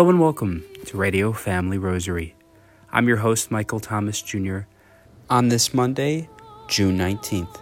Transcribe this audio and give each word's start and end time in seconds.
Hello 0.00 0.08
and 0.08 0.18
welcome 0.18 0.64
to 0.86 0.96
Radio 0.96 1.30
Family 1.30 1.76
Rosary. 1.76 2.34
I'm 2.90 3.06
your 3.06 3.18
host, 3.18 3.50
Michael 3.50 3.80
Thomas 3.80 4.22
Jr. 4.22 4.60
On 5.28 5.50
this 5.50 5.74
Monday, 5.74 6.30
June 6.68 6.96
19th. 6.96 7.60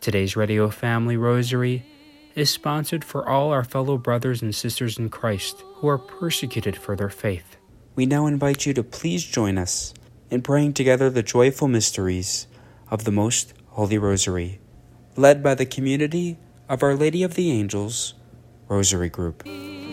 Today's 0.00 0.34
Radio 0.34 0.68
Family 0.68 1.16
Rosary 1.16 1.86
is 2.34 2.50
sponsored 2.50 3.04
for 3.04 3.28
all 3.28 3.52
our 3.52 3.62
fellow 3.62 3.96
brothers 3.96 4.42
and 4.42 4.52
sisters 4.52 4.98
in 4.98 5.10
Christ 5.10 5.62
who 5.74 5.86
are 5.86 5.96
persecuted 5.96 6.76
for 6.76 6.96
their 6.96 7.08
faith. 7.08 7.56
We 7.94 8.04
now 8.04 8.26
invite 8.26 8.66
you 8.66 8.74
to 8.74 8.82
please 8.82 9.22
join 9.22 9.58
us 9.58 9.94
in 10.30 10.42
praying 10.42 10.72
together 10.72 11.08
the 11.08 11.22
joyful 11.22 11.68
mysteries 11.68 12.48
of 12.90 13.04
the 13.04 13.12
Most 13.12 13.54
Holy 13.68 13.96
Rosary, 13.96 14.60
led 15.14 15.44
by 15.44 15.54
the 15.54 15.66
community 15.66 16.36
of 16.68 16.82
Our 16.82 16.96
Lady 16.96 17.22
of 17.22 17.34
the 17.36 17.52
Angels 17.52 18.14
Rosary 18.66 19.08
Group. 19.08 19.46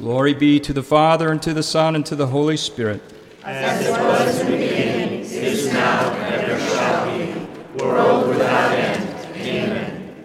Glory 0.00 0.32
be 0.32 0.58
to 0.60 0.72
the 0.72 0.82
Father, 0.82 1.30
and 1.30 1.42
to 1.42 1.52
the 1.52 1.62
Son, 1.62 1.94
and 1.94 2.06
to 2.06 2.16
the 2.16 2.28
Holy 2.28 2.56
Spirit. 2.56 3.02
As 3.44 3.86
it 3.86 3.90
was 3.90 4.40
in 4.40 4.46
the 4.46 4.52
beginning, 4.56 5.20
is 5.20 5.70
now, 5.70 6.10
and 6.14 6.34
ever 6.36 6.58
shall 6.70 7.18
be, 7.18 7.82
world 7.84 8.28
without 8.28 8.72
end. 8.72 9.36
Amen. 9.36 10.24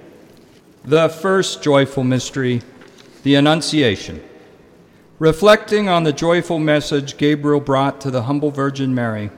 The 0.86 1.09
first 1.09 1.62
joyful 1.62 2.06
mystery, 2.06 2.62
the 3.24 3.36
Annunciation. 3.36 4.24
Reflecting 5.19 5.90
on 5.90 6.06
the 6.06 6.13
joyful 6.13 6.57
message 6.57 7.18
Gabriel 7.18 7.59
brought 7.59 8.00
to 8.00 8.09
the 8.09 8.24
humble 8.24 8.52
Virgin 8.52 8.96
Mary, 8.96 9.30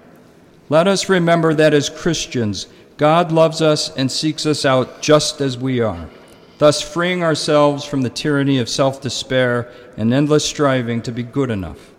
let 0.69 0.87
us 0.87 1.09
remember 1.09 1.55
that 1.55 1.73
as 1.73 1.89
Christians, 1.89 2.67
God 2.97 3.31
loves 3.31 3.59
us 3.59 3.89
and 3.95 4.11
seeks 4.11 4.45
us 4.45 4.65
out 4.65 5.01
just 5.01 5.41
as 5.41 5.57
we 5.57 5.79
are, 5.79 6.07
thus 6.57 6.81
freeing 6.81 7.23
ourselves 7.23 7.85
from 7.85 8.01
the 8.01 8.09
tyranny 8.09 8.57
of 8.59 8.69
self 8.69 9.01
despair 9.01 9.71
and 9.95 10.13
endless 10.13 10.45
striving 10.45 11.01
to 11.03 11.11
be 11.11 11.23
good 11.23 11.49
enough. 11.49 11.91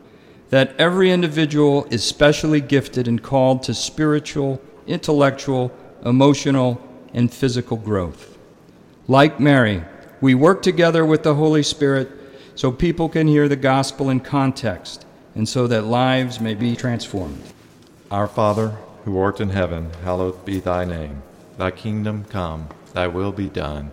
That 0.50 0.74
every 0.78 1.10
individual 1.10 1.86
is 1.90 2.04
specially 2.04 2.60
gifted 2.60 3.06
and 3.06 3.22
called 3.22 3.62
to 3.64 3.74
spiritual, 3.74 4.60
intellectual, 4.86 5.70
emotional, 6.04 6.80
and 7.12 7.32
physical 7.32 7.76
growth. 7.76 8.38
Like 9.06 9.40
Mary, 9.40 9.82
we 10.20 10.34
work 10.34 10.62
together 10.62 11.04
with 11.04 11.22
the 11.22 11.34
Holy 11.34 11.62
Spirit 11.62 12.10
so 12.54 12.72
people 12.72 13.08
can 13.08 13.28
hear 13.28 13.48
the 13.48 13.56
gospel 13.56 14.10
in 14.10 14.20
context 14.20 15.04
and 15.34 15.48
so 15.48 15.66
that 15.68 15.82
lives 15.82 16.40
may 16.40 16.54
be 16.54 16.74
transformed. 16.74 17.42
Our 18.10 18.26
Father, 18.26 18.76
who 19.04 19.18
art 19.18 19.40
in 19.40 19.50
heaven, 19.50 19.90
hallowed 20.02 20.44
be 20.44 20.60
thy 20.60 20.84
name. 20.84 21.22
Thy 21.56 21.70
kingdom 21.70 22.24
come, 22.24 22.68
thy 22.94 23.06
will 23.06 23.32
be 23.32 23.48
done, 23.48 23.92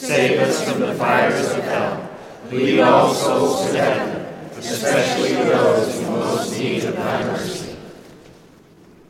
save 0.00 0.40
us 0.40 0.64
from 0.64 0.80
the 0.80 0.94
fires 0.94 1.50
of 1.52 1.62
hell. 1.64 2.10
Lead 2.50 2.80
all 2.80 3.12
souls 3.12 3.70
to 3.70 3.78
heaven, 3.78 4.26
especially 4.56 5.34
those 5.34 5.98
in 5.98 6.04
most 6.06 6.58
need 6.58 6.84
of 6.84 6.96
thy 6.96 7.22
mercy. 7.24 7.76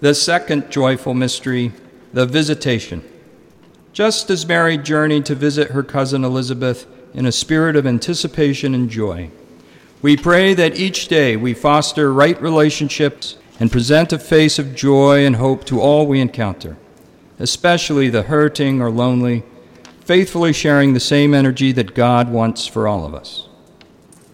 The 0.01 0.15
second 0.15 0.71
joyful 0.71 1.15
mystery, 1.15 1.73
the 2.13 2.27
visitation. 2.27 3.05
Just 3.93 4.31
as 4.31 4.47
Mary 4.47 4.77
journeyed 4.77 5.27
to 5.27 5.35
visit 5.37 5.71
her 5.71 5.85
cousin 5.85 6.25
Elizabeth 6.25 6.87
in 7.15 7.25
a 7.25 7.33
spirit 7.33 7.77
of 7.77 7.87
anticipation 7.87 8.75
and 8.75 8.91
joy, 8.91 9.31
we 10.03 10.17
pray 10.17 10.55
that 10.55 10.77
each 10.77 11.07
day 11.07 11.37
we 11.37 11.55
foster 11.55 12.13
right 12.13 12.41
relationships 12.43 13.37
and 13.61 13.71
present 13.71 14.13
a 14.13 14.19
face 14.19 14.59
of 14.59 14.75
joy 14.75 15.25
and 15.25 15.37
hope 15.37 15.65
to 15.67 15.81
all 15.81 16.07
we 16.07 16.21
encounter, 16.21 16.77
especially 17.39 18.09
the 18.09 18.23
hurting 18.23 18.83
or 18.83 18.91
lonely, 18.91 19.45
faithfully 20.11 20.53
sharing 20.53 20.93
the 20.93 20.99
same 20.99 21.33
energy 21.33 21.71
that 21.71 21.95
God 21.95 22.29
wants 22.33 22.67
for 22.67 22.89
all 22.89 23.07
of 23.07 23.15
us. 23.15 23.47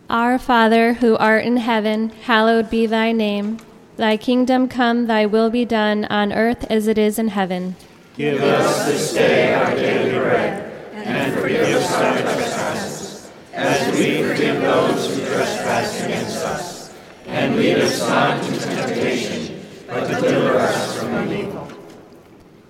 Our 0.08 0.38
Father, 0.38 0.94
who 0.94 1.18
art 1.18 1.44
in 1.44 1.58
heaven, 1.58 2.08
hallowed 2.08 2.70
be 2.70 2.86
thy 2.86 3.12
name. 3.12 3.58
Thy 3.98 4.16
kingdom 4.16 4.68
come, 4.68 5.06
thy 5.06 5.26
will 5.26 5.50
be 5.50 5.66
done, 5.66 6.06
on 6.06 6.32
earth 6.32 6.64
as 6.70 6.86
it 6.86 6.96
is 6.96 7.18
in 7.18 7.28
heaven. 7.28 7.76
Give 8.16 8.40
us 8.40 8.86
this 8.86 9.12
day 9.12 9.52
our 9.52 9.74
daily 9.74 10.18
bread, 10.18 10.72
and 10.94 11.38
forgive 11.38 11.68
us 11.68 11.92
our 11.92 12.22
trespasses, 12.22 13.30
as 13.52 13.98
we 13.98 14.22
forgive 14.22 14.62
those 14.62 15.14
who 15.14 15.26
trespass 15.26 16.02
against 16.02 16.38
us. 16.38 16.94
And 17.26 17.54
lead 17.54 17.76
us 17.80 18.00
not 18.00 18.42
into 18.46 18.60
temptation, 18.60 19.62
but 19.86 20.08
deliver 20.08 20.56
us 20.56 21.00
from 21.00 21.30
evil. 21.30 21.68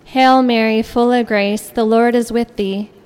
Hail 0.07 0.43
Mary, 0.43 0.83
full 0.83 1.13
of 1.13 1.29
grace, 1.29 1.69
the 1.69 1.85
Lord 1.85 2.17
is 2.17 2.33
with 2.33 2.57
thee. 2.57 2.91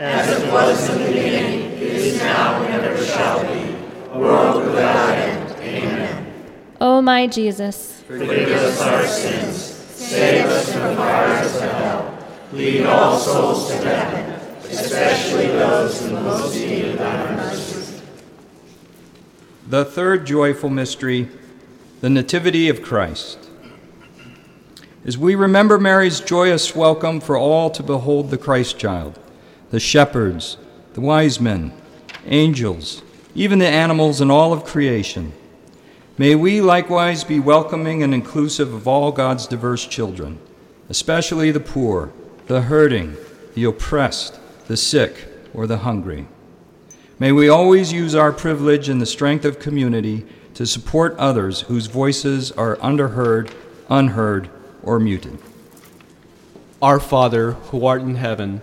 As 0.00 0.40
it 0.42 0.50
was 0.50 0.88
in 0.88 0.98
the 0.98 1.08
beginning, 1.08 1.72
is 1.72 2.16
now, 2.20 2.62
and 2.62 2.82
ever 2.82 3.04
shall 3.04 3.42
be, 3.42 3.74
world 4.18 4.64
without 4.64 5.10
end. 5.10 5.50
Amen. 5.60 6.34
O 6.80 7.02
my 7.02 7.26
Jesus, 7.26 8.02
Forgive 8.06 8.48
us 8.48 8.80
our 8.80 9.06
sins, 9.06 9.56
save 9.58 10.46
us 10.46 10.72
from 10.72 10.80
the 10.84 10.96
fires 10.96 11.54
of 11.54 11.60
hell, 11.60 12.18
Lead 12.54 12.86
all 12.86 13.18
souls 13.18 13.68
to 13.68 13.76
heaven, 13.76 14.40
especially 14.70 15.48
those 15.48 16.00
in 16.00 16.14
the 16.14 16.20
most 16.22 16.54
need 16.54 16.86
of 16.86 16.98
thy 16.98 17.34
mercy. 17.36 18.00
The 19.68 19.84
third 19.84 20.26
joyful 20.26 20.70
mystery, 20.70 21.28
the 22.00 22.08
Nativity 22.08 22.70
of 22.70 22.80
Christ. 22.80 23.50
As 25.04 25.18
we 25.18 25.34
remember 25.34 25.78
Mary's 25.78 26.20
joyous 26.20 26.74
welcome 26.74 27.20
for 27.20 27.36
all 27.36 27.68
to 27.68 27.82
behold 27.82 28.30
the 28.30 28.38
Christ 28.38 28.78
child, 28.78 29.18
the 29.70 29.80
shepherds, 29.80 30.56
the 30.94 31.00
wise 31.00 31.40
men, 31.40 31.72
angels, 32.26 33.02
even 33.34 33.58
the 33.58 33.66
animals 33.66 34.20
and 34.20 34.30
all 34.30 34.52
of 34.52 34.64
creation, 34.64 35.32
may 36.18 36.34
we 36.34 36.60
likewise 36.60 37.24
be 37.24 37.40
welcoming 37.40 38.02
and 38.02 38.12
inclusive 38.12 38.74
of 38.74 38.86
all 38.86 39.12
God's 39.12 39.46
diverse 39.46 39.86
children, 39.86 40.38
especially 40.88 41.50
the 41.50 41.60
poor, 41.60 42.12
the 42.46 42.62
hurting, 42.62 43.16
the 43.54 43.64
oppressed, 43.64 44.38
the 44.66 44.76
sick, 44.76 45.26
or 45.54 45.66
the 45.66 45.78
hungry. 45.78 46.26
May 47.18 47.32
we 47.32 47.48
always 47.48 47.92
use 47.92 48.14
our 48.14 48.32
privilege 48.32 48.88
and 48.88 49.00
the 49.00 49.06
strength 49.06 49.44
of 49.44 49.58
community 49.58 50.26
to 50.54 50.66
support 50.66 51.16
others 51.16 51.62
whose 51.62 51.86
voices 51.86 52.50
are 52.52 52.76
underheard, 52.76 53.52
unheard, 53.88 54.50
or 54.82 54.98
muted. 54.98 55.38
Our 56.82 56.98
Father, 56.98 57.52
who 57.52 57.86
art 57.86 58.02
in 58.02 58.14
heaven, 58.16 58.62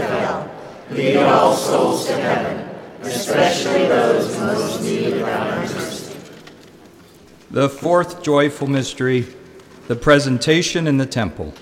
lead 0.91 1.17
all 1.17 1.55
souls 1.55 2.05
to 2.07 2.13
heaven, 2.13 2.69
especially 3.01 3.87
those 3.87 4.37
most 4.37 4.81
need 4.83 5.13
of 5.13 5.19
thy 5.21 5.55
mercy. 5.55 6.17
The 7.49 7.69
fourth 7.69 8.21
joyful 8.21 8.67
mystery, 8.67 9.25
the 9.87 9.95
presentation 9.95 10.87
in 10.87 10.97
the 10.97 11.05
temple. 11.05 11.53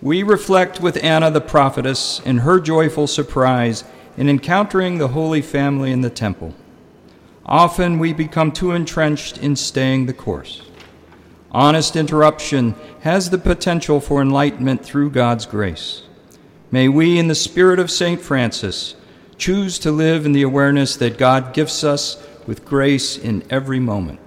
We 0.00 0.22
reflect 0.22 0.80
with 0.80 1.02
Anna 1.02 1.30
the 1.30 1.40
prophetess 1.40 2.20
in 2.20 2.38
her 2.38 2.60
joyful 2.60 3.08
surprise 3.08 3.82
in 4.16 4.28
encountering 4.28 4.98
the 4.98 5.08
Holy 5.08 5.42
Family 5.42 5.90
in 5.90 6.02
the 6.02 6.10
temple. 6.10 6.54
Often 7.46 7.98
we 7.98 8.12
become 8.12 8.52
too 8.52 8.72
entrenched 8.72 9.38
in 9.38 9.56
staying 9.56 10.06
the 10.06 10.12
course. 10.12 10.62
Honest 11.50 11.96
interruption 11.96 12.74
has 13.00 13.30
the 13.30 13.38
potential 13.38 14.00
for 14.00 14.20
enlightenment 14.20 14.84
through 14.84 15.10
God's 15.10 15.46
grace. 15.46 16.02
May 16.70 16.88
we, 16.88 17.18
in 17.18 17.28
the 17.28 17.34
spirit 17.34 17.78
of 17.78 17.90
St. 17.90 18.20
Francis, 18.20 18.94
choose 19.38 19.78
to 19.78 19.90
live 19.90 20.26
in 20.26 20.32
the 20.32 20.42
awareness 20.42 20.96
that 20.96 21.16
God 21.16 21.54
gifts 21.54 21.82
us 21.82 22.22
with 22.46 22.64
grace 22.64 23.16
in 23.16 23.42
every 23.48 23.80
moment. 23.80 24.20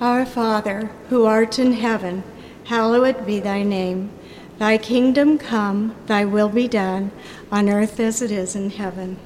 Our 0.00 0.26
Father, 0.26 0.90
who 1.10 1.26
art 1.26 1.60
in 1.60 1.74
heaven, 1.74 2.24
hallowed 2.64 3.24
be 3.24 3.38
thy 3.38 3.62
name. 3.62 4.10
Thy 4.58 4.78
kingdom 4.78 5.38
come, 5.38 5.94
thy 6.06 6.24
will 6.24 6.48
be 6.48 6.66
done, 6.66 7.12
on 7.52 7.68
earth 7.68 8.00
as 8.00 8.20
it 8.20 8.32
is 8.32 8.56
in 8.56 8.70
heaven. 8.70 9.16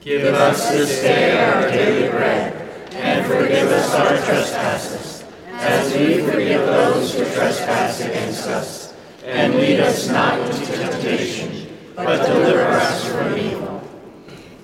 Give 0.00 0.32
us 0.32 0.70
this 0.70 1.02
day 1.02 1.36
our 1.38 1.68
daily 1.68 2.08
bread, 2.10 2.54
and 2.92 3.26
forgive 3.26 3.68
us 3.70 3.94
our 3.94 4.16
trespasses, 4.24 5.24
as 5.52 5.94
we 5.94 6.22
forgive 6.22 6.64
those 6.64 7.12
who 7.12 7.24
trespass 7.24 8.00
against 8.00 8.46
us. 8.46 8.94
And 9.24 9.54
lead 9.54 9.80
us 9.80 10.08
not 10.08 10.40
into 10.40 10.66
temptation, 10.66 11.76
but 11.94 12.26
deliver 12.26 12.62
us 12.62 13.06
from 13.06 13.36
evil. 13.36 13.82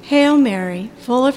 Hail 0.02 0.38
Mary, 0.38 0.90
full 0.98 1.26
of 1.26 1.35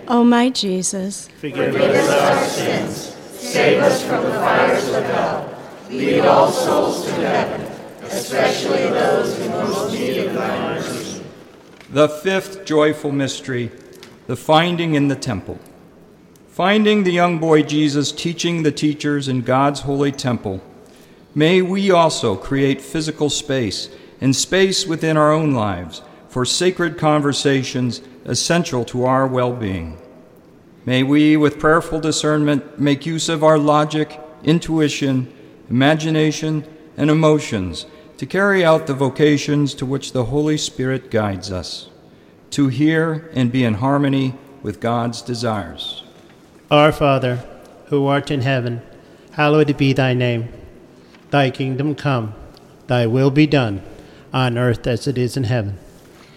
O 0.08 0.22
my 0.22 0.50
Jesus, 0.50 1.28
Forgive 1.40 1.74
us 1.74 2.08
our 2.08 2.44
sins, 2.44 3.16
save 3.40 3.82
us 3.82 4.04
from 4.04 4.22
the 4.22 4.30
fires 4.30 4.88
of 4.88 5.04
hell, 5.04 5.58
lead 5.90 6.20
all 6.20 6.48
souls 6.48 7.04
to 7.06 7.12
heaven, 7.12 7.66
especially 8.04 8.88
those 8.90 9.36
in 9.40 9.50
most 9.50 9.92
need 9.92 10.18
of 10.18 10.34
thy 10.34 10.74
mercy. 10.74 11.24
The 11.90 12.08
fifth 12.08 12.64
joyful 12.64 13.10
mystery, 13.10 13.72
the 14.28 14.36
finding 14.36 14.94
in 14.94 15.08
the 15.08 15.16
temple. 15.16 15.58
Finding 16.50 17.02
the 17.02 17.12
young 17.12 17.38
boy 17.40 17.62
Jesus 17.62 18.12
teaching 18.12 18.62
the 18.62 18.72
teachers 18.72 19.26
in 19.26 19.40
God's 19.42 19.80
holy 19.80 20.12
temple, 20.12 20.62
may 21.34 21.62
we 21.62 21.90
also 21.90 22.36
create 22.36 22.80
physical 22.80 23.28
space 23.28 23.88
and 24.20 24.36
space 24.36 24.86
within 24.86 25.16
our 25.16 25.32
own 25.32 25.52
lives 25.52 26.00
for 26.28 26.44
sacred 26.44 26.96
conversations 26.96 28.00
essential 28.26 28.84
to 28.84 29.04
our 29.04 29.26
well 29.26 29.52
being. 29.52 29.96
May 30.84 31.02
we, 31.02 31.36
with 31.36 31.58
prayerful 31.58 32.00
discernment, 32.00 32.78
make 32.78 33.06
use 33.06 33.28
of 33.28 33.42
our 33.42 33.58
logic, 33.58 34.20
intuition, 34.44 35.32
imagination, 35.70 36.64
and 36.96 37.10
emotions 37.10 37.86
to 38.18 38.26
carry 38.26 38.64
out 38.64 38.86
the 38.86 38.94
vocations 38.94 39.74
to 39.74 39.86
which 39.86 40.12
the 40.12 40.26
Holy 40.26 40.56
Spirit 40.56 41.10
guides 41.10 41.50
us, 41.50 41.90
to 42.50 42.68
hear 42.68 43.30
and 43.34 43.52
be 43.52 43.64
in 43.64 43.74
harmony 43.74 44.34
with 44.62 44.80
God's 44.80 45.22
desires. 45.22 46.02
Our 46.70 46.92
Father, 46.92 47.44
who 47.86 48.06
art 48.06 48.30
in 48.30 48.40
heaven, 48.40 48.82
hallowed 49.32 49.76
be 49.76 49.92
thy 49.92 50.14
name. 50.14 50.48
Thy 51.30 51.50
kingdom 51.50 51.94
come, 51.94 52.34
thy 52.86 53.06
will 53.06 53.30
be 53.30 53.46
done, 53.46 53.82
on 54.32 54.56
earth 54.56 54.86
as 54.86 55.06
it 55.06 55.18
is 55.18 55.36
in 55.36 55.44
heaven. 55.44 55.78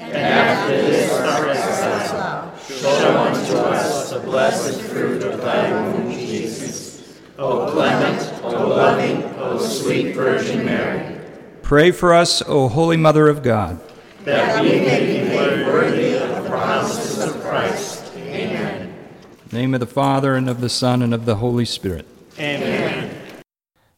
and 0.00 0.16
after 0.16 0.76
this 0.76 1.12
our 1.12 1.48
exile, 1.48 2.56
show 2.58 3.18
unto 3.18 3.56
us 3.56 4.10
the 4.12 4.20
blessed 4.20 4.80
fruit 4.82 5.22
of 5.22 5.40
thy 5.40 5.70
womb, 5.72 6.10
Jesus. 6.12 7.18
O 7.38 7.70
clement, 7.70 8.42
O 8.42 8.68
loving, 8.68 9.22
O 9.38 9.58
sweet 9.58 10.14
Virgin 10.14 10.64
Mary, 10.64 11.16
Pray 11.62 11.90
for 11.90 12.14
us, 12.14 12.42
O 12.46 12.68
Holy 12.68 12.96
Mother 12.96 13.28
of 13.28 13.42
God. 13.42 13.78
that 14.24 14.62
we 14.62 14.70
may 14.70 15.04
be 15.22 15.28
made 15.28 15.66
worthy 15.66 16.14
of 16.14 16.42
the 16.42 16.48
promises 16.48 17.18
of 17.22 17.40
Christ. 17.42 18.10
Amen. 18.16 18.86
In 18.88 19.48
the 19.50 19.56
name 19.56 19.74
of 19.74 19.80
the 19.80 19.86
Father, 19.86 20.34
and 20.34 20.48
of 20.48 20.60
the 20.60 20.68
Son, 20.68 21.02
and 21.02 21.12
of 21.14 21.24
the 21.26 21.36
Holy 21.36 21.64
Spirit. 21.64 22.06
Amen. 22.38 23.10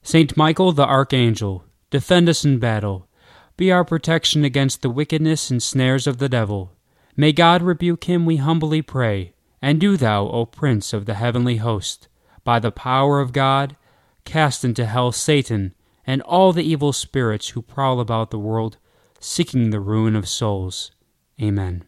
Saint 0.03 0.37
Michael 0.37 0.73
the 0.73 0.85
Archangel, 0.85 1.65
defend 1.91 2.29
us 2.29 2.45
in 2.45 2.59
battle. 2.59 3.07
Be 3.61 3.71
our 3.71 3.85
protection 3.85 4.43
against 4.43 4.81
the 4.81 4.89
wickedness 4.89 5.51
and 5.51 5.63
snares 5.63 6.07
of 6.07 6.17
the 6.17 6.31
devil. 6.31 6.73
May 7.15 7.33
God 7.33 7.61
rebuke 7.61 8.05
him, 8.05 8.25
we 8.25 8.37
humbly 8.37 8.81
pray. 8.81 9.35
And 9.61 9.79
do 9.79 9.99
thou, 9.99 10.29
O 10.29 10.47
Prince 10.47 10.95
of 10.95 11.05
the 11.05 11.13
heavenly 11.13 11.59
host, 11.59 12.09
by 12.43 12.59
the 12.59 12.73
power 12.73 13.21
of 13.21 13.35
God, 13.35 13.77
cast 14.25 14.65
into 14.65 14.87
hell 14.87 15.13
Satan 15.13 15.75
and 16.07 16.23
all 16.23 16.55
the 16.55 16.65
evil 16.65 16.95
spirits 16.95 17.51
who 17.51 17.61
prowl 17.61 18.01
about 18.01 18.31
the 18.31 18.39
world, 18.39 18.79
seeking 19.19 19.69
the 19.69 19.81
ruin 19.81 20.17
of 20.17 20.27
souls. 20.27 20.93
Amen. 21.39 21.85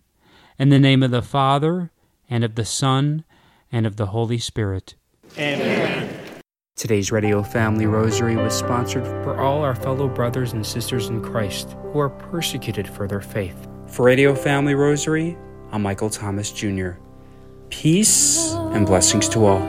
In 0.59 0.69
the 0.69 0.79
name 0.79 1.03
of 1.03 1.11
the 1.11 1.23
Father, 1.23 1.91
and 2.29 2.45
of 2.45 2.55
the 2.55 2.67
Son, 2.67 3.25
and 3.73 3.87
of 3.87 3.97
the 3.97 4.09
Holy 4.09 4.37
Spirit. 4.37 4.95
Today's 6.75 7.13
Radio 7.13 7.43
Family 7.43 7.85
Rosary 7.85 8.35
was 8.35 8.59
sponsored 8.59 9.05
for 9.05 9.39
all 9.39 9.63
our 9.63 9.75
fellow 9.75 10.09
brothers 10.09 10.55
and 10.55 10.67
sisters 10.67 11.09
in 11.09 11.23
Christ 11.23 11.77
who 11.93 11.99
are 12.01 12.09
persecuted 12.09 12.89
for 12.89 13.07
their 13.07 13.21
faith. 13.21 13.69
For 13.89 14.07
Radio 14.07 14.35
Family 14.35 14.75
Rosary, 14.75 15.37
I'm 15.71 15.83
Michael 15.83 16.09
Thomas 16.09 16.51
Jr. 16.51 16.93
Peace 17.69 18.55
and 18.73 18.87
blessings 18.87 19.29
to 19.29 19.45
all. 19.45 19.61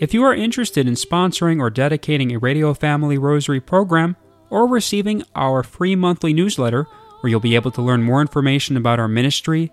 If 0.00 0.14
you 0.14 0.22
are 0.22 0.32
interested 0.32 0.86
in 0.86 0.94
sponsoring 0.94 1.58
or 1.58 1.70
dedicating 1.70 2.32
a 2.32 2.38
Radio 2.38 2.72
Family 2.72 3.18
Rosary 3.18 3.60
program 3.60 4.16
or 4.48 4.68
receiving 4.68 5.24
our 5.34 5.64
free 5.64 5.96
monthly 5.96 6.32
newsletter, 6.32 6.84
where 7.20 7.28
you'll 7.30 7.40
be 7.40 7.56
able 7.56 7.72
to 7.72 7.82
learn 7.82 8.04
more 8.04 8.20
information 8.20 8.76
about 8.76 9.00
our 9.00 9.08
ministry 9.08 9.72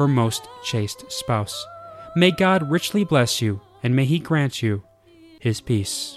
her 0.00 0.08
most 0.08 0.48
chaste 0.64 1.04
spouse, 1.12 1.66
may 2.16 2.30
God 2.30 2.70
richly 2.70 3.04
bless 3.04 3.42
you, 3.42 3.60
and 3.82 3.94
may 3.94 4.06
He 4.06 4.18
grant 4.18 4.62
you 4.62 4.82
His 5.40 5.60
peace. 5.60 6.08